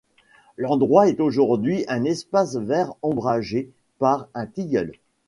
[0.57, 3.69] L’endroit est aujourd’hui un espace vert ombragé
[3.99, 4.93] par un tilleul.